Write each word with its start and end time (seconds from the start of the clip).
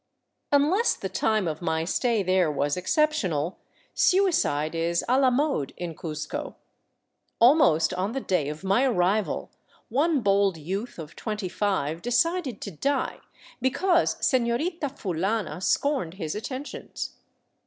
Unless 0.51 0.95
the 0.95 1.09
time 1.09 1.47
of 1.47 1.61
my 1.61 1.85
stay 1.85 2.23
there 2.23 2.49
was 2.51 2.75
exceptional, 2.75 3.59
suicide 3.93 4.73
is 4.73 5.05
a 5.07 5.19
la 5.19 5.29
mode 5.29 5.75
in 5.77 5.93
Cuzco. 5.93 6.55
Almost 7.37 7.93
on 7.93 8.13
the 8.13 8.19
day 8.19 8.49
of 8.49 8.63
my 8.63 8.83
arrival 8.83 9.51
one 9.89 10.21
bold 10.21 10.57
youth 10.57 10.97
of 10.97 11.15
twenty 11.15 11.47
five 11.49 12.01
decided 12.01 12.61
to 12.61 12.71
die 12.71 13.19
because 13.61 14.17
Senorita 14.25 14.89
Fulana 14.89 15.61
scorned 15.61 16.15
his 16.15 16.33
atten 16.35 16.63
tions. 16.63 17.13